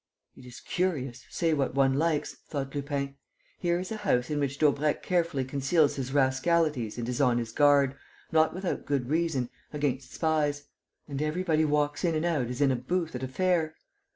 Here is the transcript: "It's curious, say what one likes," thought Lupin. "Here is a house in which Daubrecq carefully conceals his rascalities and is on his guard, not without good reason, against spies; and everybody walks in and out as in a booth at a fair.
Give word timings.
"It's 0.35 0.61
curious, 0.61 1.27
say 1.29 1.53
what 1.53 1.75
one 1.75 1.93
likes," 1.93 2.33
thought 2.47 2.73
Lupin. 2.73 3.17
"Here 3.59 3.77
is 3.77 3.91
a 3.91 3.97
house 3.97 4.31
in 4.31 4.39
which 4.39 4.57
Daubrecq 4.57 5.03
carefully 5.03 5.45
conceals 5.45 5.95
his 5.97 6.11
rascalities 6.11 6.97
and 6.97 7.07
is 7.07 7.21
on 7.21 7.37
his 7.37 7.51
guard, 7.51 7.95
not 8.31 8.51
without 8.51 8.87
good 8.87 9.09
reason, 9.11 9.51
against 9.71 10.11
spies; 10.11 10.63
and 11.07 11.21
everybody 11.21 11.65
walks 11.65 12.03
in 12.03 12.15
and 12.15 12.25
out 12.25 12.47
as 12.47 12.61
in 12.61 12.71
a 12.71 12.75
booth 12.75 13.13
at 13.13 13.21
a 13.21 13.27
fair. 13.27 13.75